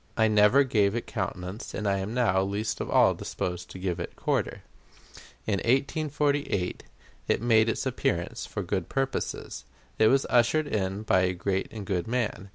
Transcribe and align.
I 0.17 0.27
never 0.27 0.63
gave 0.63 0.95
it 0.95 1.05
countenance, 1.05 1.75
and 1.75 1.87
I 1.87 1.99
am 1.99 2.11
now 2.11 2.41
least 2.41 2.81
of 2.81 2.89
all 2.89 3.13
disposed 3.13 3.69
to 3.69 3.77
give 3.77 3.99
it 3.99 4.15
quarter. 4.15 4.63
In 5.45 5.59
1848 5.59 6.81
it 7.27 7.39
made 7.39 7.69
its 7.69 7.85
appearance 7.85 8.47
for 8.47 8.63
good 8.63 8.89
purposes. 8.89 9.63
It 9.99 10.07
was 10.07 10.25
ushered 10.27 10.65
in 10.65 11.03
by 11.03 11.19
a 11.19 11.33
great 11.33 11.67
and 11.71 11.85
good 11.85 12.07
man. 12.07 12.49